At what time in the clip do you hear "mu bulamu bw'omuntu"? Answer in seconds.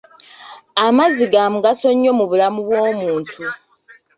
2.19-3.39